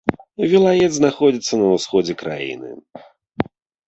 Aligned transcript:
Вілает 0.51 0.91
знаходзіцца 0.95 1.53
на 1.59 1.67
ўсходзе 1.73 2.13
краіны. 2.21 2.71